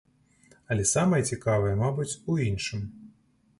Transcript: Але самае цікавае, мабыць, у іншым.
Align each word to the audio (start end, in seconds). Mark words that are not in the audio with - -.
Але 0.75 0.85
самае 0.91 1.19
цікавае, 1.35 1.73
мабыць, 1.83 2.09
у 2.31 2.41
іншым. 2.49 2.81